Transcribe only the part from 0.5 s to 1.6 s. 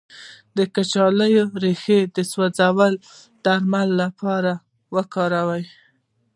د کچالو